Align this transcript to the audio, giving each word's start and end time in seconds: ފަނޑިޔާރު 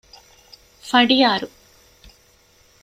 ފަނޑިޔާރު 0.89 1.47